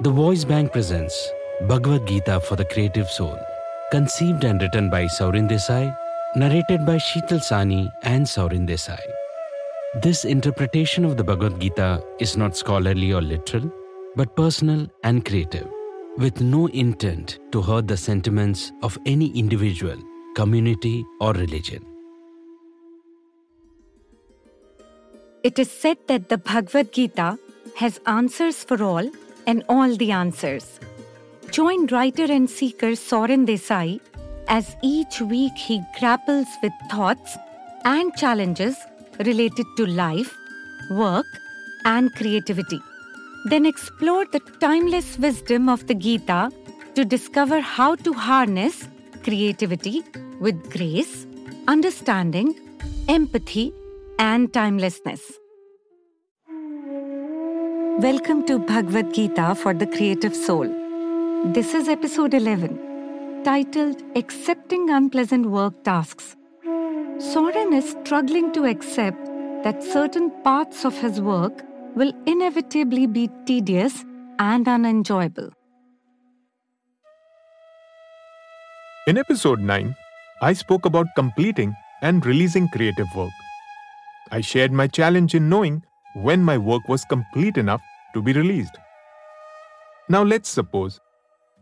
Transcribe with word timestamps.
The 0.00 0.12
Voice 0.12 0.44
Bank 0.44 0.70
presents 0.72 1.28
Bhagavad 1.62 2.06
Gita 2.06 2.38
for 2.40 2.54
the 2.54 2.64
Creative 2.64 3.10
Soul, 3.10 3.36
conceived 3.90 4.44
and 4.44 4.62
written 4.62 4.90
by 4.90 5.06
Saurin 5.06 5.48
Desai, 5.48 5.92
narrated 6.36 6.86
by 6.86 6.98
Sheetal 6.98 7.40
Sawhney 7.40 7.90
and 8.04 8.24
Saurin 8.24 8.64
Desai. 8.64 9.00
This 10.00 10.24
interpretation 10.24 11.04
of 11.04 11.16
the 11.16 11.24
Bhagavad 11.24 11.60
Gita 11.60 12.00
is 12.20 12.36
not 12.36 12.56
scholarly 12.56 13.12
or 13.12 13.20
literal, 13.20 13.72
but 14.14 14.36
personal 14.36 14.86
and 15.02 15.24
creative, 15.24 15.66
with 16.16 16.40
no 16.40 16.68
intent 16.68 17.40
to 17.50 17.60
hurt 17.60 17.88
the 17.88 17.96
sentiments 17.96 18.70
of 18.84 18.96
any 19.04 19.36
individual, 19.36 19.96
community, 20.36 21.04
or 21.20 21.32
religion. 21.32 21.84
It 25.42 25.58
is 25.58 25.68
said 25.68 25.98
that 26.06 26.28
the 26.28 26.38
Bhagavad 26.38 26.92
Gita 26.92 27.36
has 27.74 27.98
answers 28.06 28.62
for 28.62 28.80
all 28.80 29.10
and 29.48 29.64
all 29.68 29.96
the 29.96 30.10
answers. 30.12 30.66
Join 31.50 31.86
writer 31.86 32.26
and 32.36 32.48
seeker 32.48 32.92
Saurin 33.02 33.46
Desai 33.50 34.00
as 34.56 34.76
each 34.82 35.20
week 35.20 35.56
he 35.56 35.82
grapples 35.98 36.50
with 36.62 36.72
thoughts 36.90 37.36
and 37.84 38.14
challenges 38.16 38.76
related 39.30 39.66
to 39.78 39.86
life, 39.86 40.36
work, 40.90 41.26
and 41.84 42.14
creativity. 42.14 42.80
Then 43.46 43.64
explore 43.64 44.26
the 44.26 44.40
timeless 44.60 45.18
wisdom 45.18 45.68
of 45.68 45.86
the 45.86 45.94
Gita 45.94 46.50
to 46.94 47.04
discover 47.04 47.60
how 47.60 47.94
to 48.06 48.12
harness 48.12 48.86
creativity 49.22 50.02
with 50.40 50.70
grace, 50.70 51.26
understanding, 51.66 52.54
empathy, 53.08 53.72
and 54.18 54.52
timelessness. 54.52 55.38
Welcome 58.02 58.46
to 58.46 58.60
Bhagavad 58.60 59.12
Gita 59.12 59.56
for 59.56 59.74
the 59.74 59.84
Creative 59.84 60.32
Soul. 60.32 60.68
This 61.46 61.74
is 61.74 61.88
episode 61.88 62.32
11, 62.32 63.42
titled 63.42 64.00
Accepting 64.14 64.88
Unpleasant 64.88 65.46
Work 65.46 65.82
Tasks. 65.82 66.36
Saurin 67.18 67.74
is 67.76 67.96
struggling 68.00 68.52
to 68.52 68.66
accept 68.66 69.18
that 69.64 69.82
certain 69.82 70.30
parts 70.44 70.84
of 70.84 70.96
his 70.96 71.20
work 71.20 71.64
will 71.96 72.12
inevitably 72.26 73.08
be 73.08 73.28
tedious 73.46 74.04
and 74.38 74.68
unenjoyable. 74.68 75.50
In 79.08 79.18
episode 79.18 79.58
9, 79.58 79.96
I 80.40 80.52
spoke 80.52 80.86
about 80.86 81.08
completing 81.16 81.74
and 82.02 82.24
releasing 82.24 82.68
creative 82.68 83.12
work. 83.16 83.32
I 84.30 84.40
shared 84.40 84.70
my 84.70 84.86
challenge 84.86 85.34
in 85.34 85.48
knowing 85.48 85.82
when 86.14 86.42
my 86.42 86.58
work 86.58 86.88
was 86.88 87.04
complete 87.04 87.56
enough 87.56 87.82
to 88.14 88.22
be 88.22 88.32
released. 88.32 88.76
Now 90.08 90.22
let's 90.22 90.48
suppose 90.48 91.00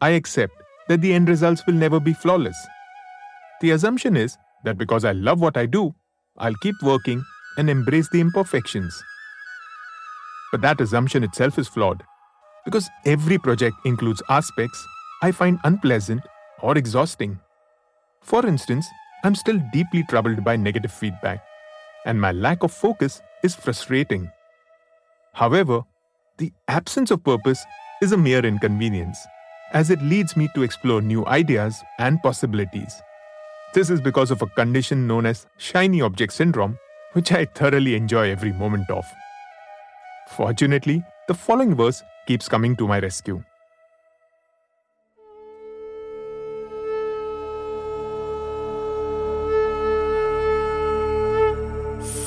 I 0.01 0.11
accept 0.11 0.55
that 0.89 1.01
the 1.01 1.13
end 1.13 1.29
results 1.29 1.67
will 1.67 1.75
never 1.75 1.99
be 1.99 2.13
flawless. 2.13 2.57
The 3.61 3.71
assumption 3.73 4.17
is 4.17 4.37
that 4.65 4.79
because 4.79 5.05
I 5.05 5.13
love 5.13 5.41
what 5.41 5.57
I 5.57 5.67
do, 5.67 5.95
I'll 6.39 6.55
keep 6.57 6.77
working 6.83 7.25
and 7.57 7.71
embrace 7.71 8.09
the 8.11 8.21
imperfections. 8.21 9.03
But 10.53 10.61
that 10.61 10.81
assumption 10.81 11.25
itself 11.25 11.59
is 11.59 11.69
flawed 11.69 12.03
because 12.65 12.89
every 13.05 13.39
project 13.39 13.77
includes 13.85 14.23
aspects 14.29 14.87
I 15.23 15.33
find 15.33 15.59
unpleasant 15.65 16.23
or 16.63 16.77
exhausting. 16.77 17.39
For 18.21 18.47
instance, 18.47 18.87
I'm 19.25 19.35
still 19.35 19.61
deeply 19.73 20.05
troubled 20.05 20.45
by 20.45 20.57
negative 20.57 20.93
feedback, 20.93 21.43
and 22.05 22.21
my 22.21 22.33
lack 22.33 22.63
of 22.63 22.73
focus 22.73 23.23
is 23.43 23.55
frustrating. 23.55 24.31
However, 25.33 25.83
the 26.38 26.52
absence 26.68 27.12
of 27.12 27.24
purpose 27.24 27.64
is 28.02 28.12
a 28.12 28.18
mere 28.18 28.44
inconvenience, 28.46 29.18
as 29.74 29.90
it 29.90 30.02
leads 30.02 30.36
me 30.36 30.50
to 30.56 30.64
explore 30.64 31.02
new 31.02 31.26
ideas 31.28 31.76
and 32.00 32.22
possibilities. 32.24 33.02
This 33.74 33.90
is 33.90 34.02
because 34.02 34.32
of 34.32 34.42
a 34.42 34.48
condition 34.48 35.08
known 35.08 35.26
as 35.26 35.46
shiny 35.58 36.02
object 36.02 36.34
syndrome, 36.34 36.78
which 37.14 37.32
I 37.32 37.46
thoroughly 37.46 37.96
enjoy 37.96 38.32
every 38.32 38.52
moment 38.54 38.90
of. 38.90 39.06
Fortunately, 40.30 41.04
the 41.28 41.34
following 41.34 41.76
verse 41.76 42.02
keeps 42.28 42.50
coming 42.50 42.76
to 42.78 42.88
my 42.88 43.00
rescue. 43.00 43.44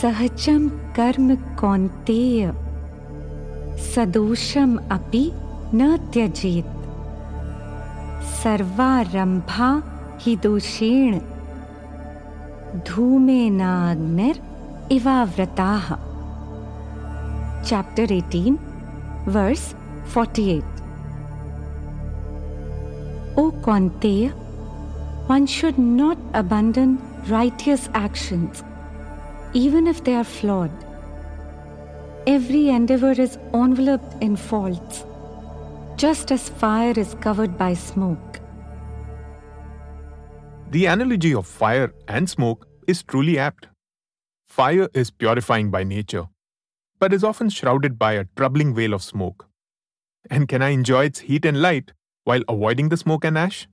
सहजं 0.04 0.68
कर्म 0.96 1.34
कौन्तेय 1.60 2.52
सदोषम 3.95 4.77
अपि 4.91 5.25
न 5.73 5.95
त्यजेत। 6.13 6.77
सर्वारंभा 8.43 9.71
ही 10.21 10.35
दोषेण। 10.43 11.19
धूमे 12.87 13.43
इवाव्रता 14.95 15.71
chapter 17.69 18.11
18 18.13 18.57
verse 19.35 19.63
48 20.15 20.77
O 23.39 23.49
Kaunte 23.65 24.13
one 25.29 25.45
should 25.55 25.79
not 25.79 26.31
abandon 26.35 26.97
righteous 27.29 27.89
actions 27.97 28.63
even 29.55 29.87
if 29.87 30.03
they 30.03 30.13
are 30.15 30.23
flawed 30.37 30.88
Every 32.29 32.69
endeavor 32.69 33.13
is 33.19 33.39
enveloped 33.55 34.21
in 34.21 34.35
faults, 34.35 35.03
just 35.95 36.31
as 36.31 36.47
fire 36.47 36.93
is 36.95 37.15
covered 37.21 37.57
by 37.57 37.73
smoke. 37.73 38.39
The 40.69 40.85
analogy 40.85 41.33
of 41.33 41.47
fire 41.47 41.91
and 42.07 42.29
smoke 42.29 42.67
is 42.85 43.01
truly 43.01 43.39
apt. 43.39 43.65
Fire 44.47 44.87
is 44.93 45.09
purifying 45.09 45.71
by 45.71 45.83
nature, 45.83 46.27
but 46.99 47.13
is 47.13 47.23
often 47.23 47.49
shrouded 47.49 47.97
by 47.97 48.11
a 48.13 48.25
troubling 48.35 48.75
veil 48.75 48.93
of 48.93 49.01
smoke. 49.01 49.47
And 50.29 50.47
can 50.47 50.61
I 50.61 50.69
enjoy 50.69 51.05
its 51.05 51.21
heat 51.21 51.45
and 51.45 51.59
light 51.63 51.93
while 52.25 52.43
avoiding 52.47 52.89
the 52.89 52.97
smoke 52.97 53.25
and 53.25 53.39
ash? 53.39 53.67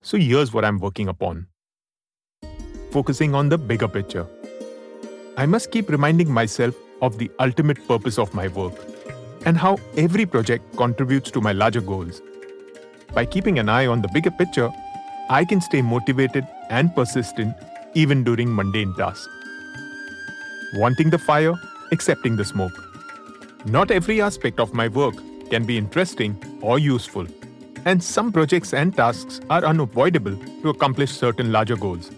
So 0.00 0.16
here's 0.16 0.52
what 0.52 0.64
I'm 0.64 0.78
working 0.78 1.08
upon 1.08 1.48
focusing 2.92 3.34
on 3.34 3.48
the 3.48 3.58
bigger 3.58 3.88
picture. 3.88 4.26
I 5.36 5.46
must 5.46 5.72
keep 5.72 5.90
reminding 5.90 6.30
myself 6.30 6.76
of 7.02 7.18
the 7.18 7.30
ultimate 7.38 7.86
purpose 7.86 8.18
of 8.18 8.32
my 8.32 8.48
work 8.48 8.72
and 9.44 9.58
how 9.58 9.76
every 9.96 10.24
project 10.24 10.76
contributes 10.76 11.30
to 11.32 11.40
my 11.40 11.52
larger 11.52 11.80
goals. 11.80 12.22
By 13.12 13.26
keeping 13.26 13.58
an 13.58 13.68
eye 13.68 13.86
on 13.86 14.00
the 14.00 14.08
bigger 14.14 14.30
picture, 14.30 14.70
I 15.28 15.44
can 15.44 15.60
stay 15.60 15.82
motivated 15.82 16.46
and 16.70 16.94
persistent 16.94 17.54
even 17.94 18.24
during 18.24 18.54
mundane 18.54 18.94
tasks. 18.94 19.28
Wanting 20.76 21.10
the 21.10 21.18
fire, 21.18 21.54
accepting 21.90 22.36
the 22.36 22.44
smoke. 22.44 22.72
Not 23.66 23.90
every 23.90 24.22
aspect 24.22 24.60
of 24.60 24.72
my 24.72 24.88
work 24.88 25.14
can 25.50 25.64
be 25.64 25.76
interesting 25.76 26.38
or 26.62 26.78
useful, 26.78 27.26
and 27.84 28.02
some 28.02 28.32
projects 28.32 28.72
and 28.72 28.96
tasks 28.96 29.40
are 29.50 29.64
unavoidable 29.64 30.36
to 30.62 30.70
accomplish 30.70 31.10
certain 31.10 31.52
larger 31.52 31.76
goals. 31.76 32.10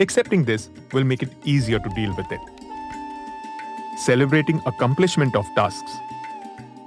Accepting 0.00 0.44
this 0.44 0.68
will 0.92 1.04
make 1.04 1.22
it 1.22 1.32
easier 1.44 1.78
to 1.78 1.88
deal 1.90 2.14
with 2.14 2.30
it. 2.30 2.57
Celebrating 3.98 4.62
accomplishment 4.64 5.34
of 5.34 5.44
tasks. 5.56 5.90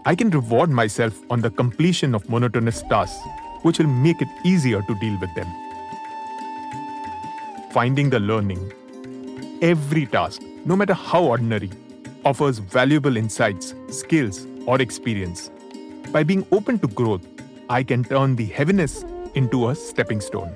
I 0.06 0.16
can 0.16 0.30
reward 0.30 0.70
myself 0.70 1.14
on 1.30 1.42
the 1.42 1.50
completion 1.50 2.16
of 2.16 2.30
monotonous 2.30 2.82
tasks, 2.84 3.20
which 3.64 3.80
will 3.80 3.88
make 3.88 4.22
it 4.22 4.30
easier 4.46 4.82
to 4.82 4.96
deal 4.96 5.20
with 5.20 5.36
them. 5.36 5.48
Finding 7.74 8.10
the 8.10 8.20
learning. 8.20 8.72
Every 9.62 10.06
task, 10.06 10.42
no 10.66 10.78
matter 10.78 10.94
how 10.94 11.26
ordinary, 11.26 11.70
offers 12.24 12.60
valuable 12.60 13.18
insights, 13.18 13.76
skills, 13.90 14.48
or 14.66 14.82
experience. 14.82 15.52
By 16.14 16.24
being 16.24 16.48
open 16.54 16.80
to 16.80 16.88
growth, 16.88 17.28
I 17.70 17.84
can 17.84 18.06
turn 18.06 18.38
the 18.38 18.46
heaviness 18.46 19.04
into 19.36 19.70
a 19.70 19.76
stepping 19.76 20.22
stone. 20.22 20.56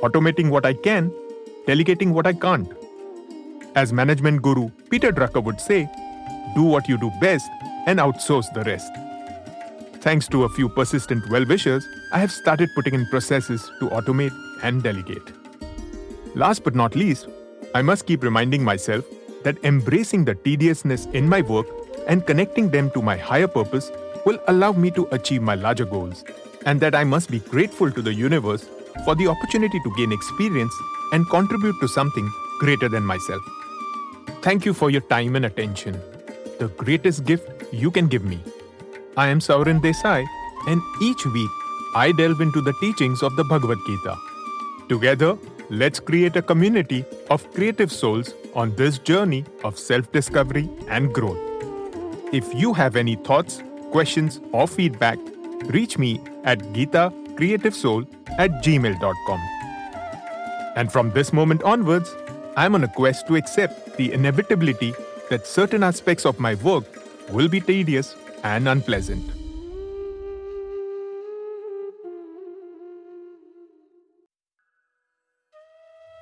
Automating 0.00 0.50
what 0.50 0.64
I 0.64 0.74
can, 0.74 1.12
delegating 1.66 2.14
what 2.14 2.26
I 2.26 2.34
can't. 2.34 2.72
As 3.76 3.92
management 3.92 4.40
guru 4.40 4.70
Peter 4.88 5.10
Drucker 5.10 5.42
would 5.42 5.60
say, 5.60 5.88
do 6.54 6.62
what 6.62 6.88
you 6.88 6.96
do 6.96 7.10
best 7.20 7.50
and 7.86 7.98
outsource 7.98 8.52
the 8.54 8.62
rest. 8.62 8.92
Thanks 10.00 10.28
to 10.28 10.44
a 10.44 10.48
few 10.50 10.68
persistent 10.68 11.28
well 11.28 11.44
wishers, 11.44 11.84
I 12.12 12.18
have 12.18 12.30
started 12.30 12.68
putting 12.76 12.94
in 12.94 13.06
processes 13.06 13.68
to 13.80 13.88
automate 13.88 14.32
and 14.62 14.82
delegate. 14.82 15.32
Last 16.36 16.62
but 16.62 16.76
not 16.76 16.94
least, 16.94 17.26
I 17.74 17.82
must 17.82 18.06
keep 18.06 18.22
reminding 18.22 18.62
myself 18.62 19.04
that 19.42 19.62
embracing 19.64 20.24
the 20.24 20.36
tediousness 20.36 21.06
in 21.06 21.28
my 21.28 21.40
work 21.40 21.66
and 22.06 22.24
connecting 22.24 22.70
them 22.70 22.90
to 22.92 23.02
my 23.02 23.16
higher 23.16 23.48
purpose 23.48 23.90
will 24.24 24.38
allow 24.46 24.70
me 24.72 24.90
to 24.92 25.08
achieve 25.10 25.42
my 25.42 25.56
larger 25.56 25.84
goals, 25.84 26.24
and 26.64 26.80
that 26.80 26.94
I 26.94 27.02
must 27.02 27.28
be 27.30 27.40
grateful 27.40 27.90
to 27.90 28.02
the 28.02 28.14
universe 28.14 28.68
for 29.04 29.16
the 29.16 29.26
opportunity 29.26 29.80
to 29.80 29.94
gain 29.96 30.12
experience 30.12 30.72
and 31.12 31.28
contribute 31.28 31.74
to 31.80 31.88
something 31.88 32.30
greater 32.60 32.88
than 32.88 33.02
myself. 33.02 33.42
Thank 34.44 34.66
you 34.66 34.74
for 34.74 34.90
your 34.90 35.00
time 35.00 35.36
and 35.36 35.46
attention, 35.46 35.98
the 36.58 36.68
greatest 36.76 37.24
gift 37.24 37.48
you 37.72 37.90
can 37.90 38.08
give 38.08 38.24
me. 38.24 38.38
I 39.16 39.28
am 39.28 39.38
Saurin 39.40 39.80
Desai, 39.80 40.26
and 40.66 40.82
each 41.00 41.24
week 41.24 41.48
I 41.96 42.12
delve 42.12 42.42
into 42.42 42.60
the 42.60 42.74
teachings 42.78 43.22
of 43.22 43.34
the 43.36 43.44
Bhagavad 43.44 43.78
Gita. 43.86 44.14
Together, 44.90 45.38
let's 45.70 45.98
create 45.98 46.36
a 46.36 46.42
community 46.42 47.06
of 47.30 47.50
creative 47.54 47.90
souls 47.90 48.34
on 48.54 48.76
this 48.76 48.98
journey 48.98 49.46
of 49.64 49.78
self 49.78 50.12
discovery 50.12 50.68
and 50.88 51.10
growth. 51.14 51.38
If 52.30 52.52
you 52.52 52.74
have 52.74 52.96
any 52.96 53.16
thoughts, 53.16 53.62
questions, 53.92 54.42
or 54.52 54.68
feedback, 54.68 55.18
reach 55.78 55.96
me 55.96 56.20
at 56.44 56.58
gitacreativesoul 56.74 58.06
at 58.36 58.50
gmail.com. 58.62 59.40
And 60.76 60.92
from 60.92 61.12
this 61.12 61.32
moment 61.32 61.62
onwards, 61.62 62.14
I'm 62.56 62.76
on 62.76 62.84
a 62.84 62.88
quest 62.88 63.26
to 63.26 63.34
accept 63.34 63.96
the 63.96 64.12
inevitability 64.12 64.94
that 65.28 65.44
certain 65.44 65.82
aspects 65.82 66.24
of 66.24 66.38
my 66.38 66.54
work 66.56 66.84
will 67.30 67.48
be 67.48 67.60
tedious 67.60 68.14
and 68.44 68.68
unpleasant. 68.68 69.24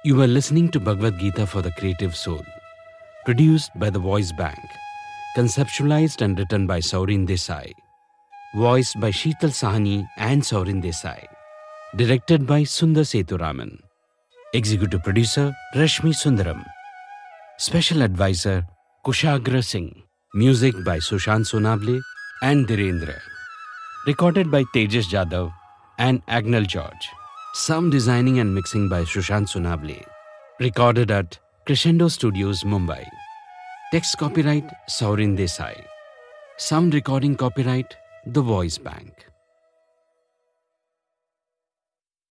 You 0.04 0.20
are 0.22 0.26
listening 0.26 0.70
to 0.70 0.80
Bhagavad 0.80 1.18
Gita 1.18 1.46
for 1.46 1.60
the 1.60 1.70
Creative 1.72 2.16
Soul, 2.16 2.44
produced 3.26 3.70
by 3.76 3.90
the 3.90 3.98
Voice 3.98 4.32
Bank, 4.32 4.58
conceptualized 5.36 6.22
and 6.22 6.38
written 6.38 6.66
by 6.66 6.80
Saurin 6.80 7.28
Desai, 7.28 7.72
voiced 8.56 8.98
by 8.98 9.10
Sheetal 9.10 9.52
Sawhney 9.52 10.08
and 10.16 10.42
Saurin 10.42 10.82
Desai, 10.82 11.26
directed 11.94 12.46
by 12.46 12.62
Sundar 12.62 13.04
Sethuraman, 13.04 13.78
executive 14.54 15.02
producer 15.02 15.54
Rashmi 15.74 16.12
Sundaram, 16.12 16.62
special 17.58 18.02
advisor 18.02 18.66
Kushagra 19.04 19.64
Singh, 19.64 20.02
music 20.34 20.74
by 20.84 20.98
Sushant 20.98 21.46
Sonawale 21.46 22.02
and 22.42 22.66
Dhirendra, 22.66 23.18
recorded 24.06 24.50
by 24.50 24.62
Tejas 24.74 25.08
Jadhav 25.08 25.50
and 25.98 26.24
Agnel 26.26 26.66
George. 26.66 27.08
Sound 27.54 27.92
designing 27.92 28.40
and 28.40 28.54
mixing 28.54 28.88
by 28.88 29.02
Sushant 29.04 29.48
Sonawale. 29.48 30.04
Recorded 30.60 31.10
at 31.10 31.38
Crescendo 31.66 32.08
Studios, 32.08 32.62
Mumbai. 32.62 33.04
Text 33.90 34.18
copyright 34.18 34.68
Saurin 34.88 35.36
Desai. 35.36 35.82
Sound 36.58 36.92
recording 36.94 37.36
copyright 37.36 37.96
The 38.26 38.42
Voice 38.42 38.76
Bank. 38.78 39.31